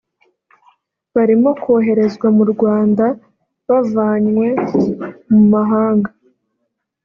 barimo 1.15 1.49
koherezwa 1.63 2.27
mu 2.37 2.43
Rwanda 2.51 3.05
bavanywe 3.67 4.47
mu 5.31 5.41
mahanga 5.53 6.09